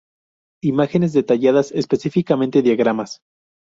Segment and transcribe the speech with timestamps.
[0.63, 3.19] Imágenes detalladas, específicamente diagramas.